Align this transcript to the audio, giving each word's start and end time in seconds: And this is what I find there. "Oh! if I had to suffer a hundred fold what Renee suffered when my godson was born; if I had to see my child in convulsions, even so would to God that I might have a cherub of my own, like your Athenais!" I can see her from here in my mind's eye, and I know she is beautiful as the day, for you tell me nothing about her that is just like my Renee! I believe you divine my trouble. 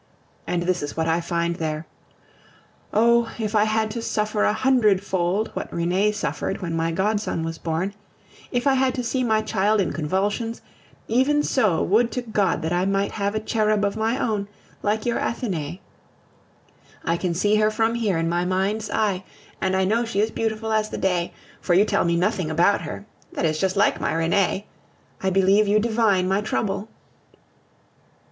And 0.47 0.63
this 0.63 0.81
is 0.81 0.97
what 0.97 1.07
I 1.07 1.21
find 1.21 1.57
there. 1.57 1.85
"Oh! 2.91 3.31
if 3.37 3.53
I 3.55 3.65
had 3.65 3.91
to 3.91 4.01
suffer 4.01 4.43
a 4.43 4.51
hundred 4.51 5.03
fold 5.03 5.51
what 5.53 5.71
Renee 5.71 6.11
suffered 6.11 6.59
when 6.59 6.75
my 6.75 6.91
godson 6.91 7.43
was 7.43 7.59
born; 7.59 7.93
if 8.51 8.65
I 8.65 8.73
had 8.73 8.95
to 8.95 9.03
see 9.03 9.23
my 9.23 9.43
child 9.43 9.79
in 9.79 9.93
convulsions, 9.93 10.63
even 11.07 11.43
so 11.43 11.83
would 11.83 12.11
to 12.13 12.23
God 12.23 12.63
that 12.63 12.73
I 12.73 12.83
might 12.85 13.11
have 13.11 13.35
a 13.35 13.39
cherub 13.39 13.85
of 13.85 13.95
my 13.95 14.17
own, 14.17 14.47
like 14.81 15.05
your 15.05 15.19
Athenais!" 15.19 15.81
I 17.05 17.15
can 17.15 17.35
see 17.35 17.57
her 17.57 17.69
from 17.69 17.93
here 17.93 18.17
in 18.17 18.27
my 18.27 18.43
mind's 18.43 18.89
eye, 18.89 19.23
and 19.61 19.75
I 19.75 19.85
know 19.85 20.03
she 20.03 20.19
is 20.19 20.31
beautiful 20.31 20.71
as 20.71 20.89
the 20.89 20.97
day, 20.97 21.31
for 21.61 21.75
you 21.75 21.85
tell 21.85 22.05
me 22.05 22.15
nothing 22.15 22.49
about 22.49 22.81
her 22.81 23.05
that 23.33 23.45
is 23.45 23.59
just 23.59 23.75
like 23.75 24.01
my 24.01 24.13
Renee! 24.15 24.65
I 25.21 25.29
believe 25.29 25.67
you 25.67 25.77
divine 25.79 26.27
my 26.27 26.41
trouble. 26.41 26.89